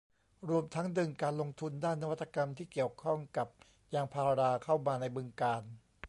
[0.49, 3.47] รวมทั้งดึงการลงทุนด้านนวัตกรรมที่เกี่ยวข้องกับ
[3.93, 5.63] ยางพาราเข้ามาในบึงกาฬ